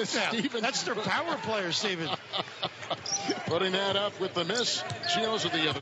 stroke 0.00 0.52
now. 0.52 0.60
That's 0.60 0.82
their 0.82 0.94
power 0.94 1.36
player, 1.42 1.72
Steven. 1.72 2.08
Putting 3.46 3.72
that 3.72 3.96
up 3.96 4.20
with 4.20 4.34
the 4.34 4.44
miss. 4.44 4.82
She 5.12 5.20
knows 5.22 5.44
what 5.44 5.52
the 5.52 5.70
other. 5.70 5.80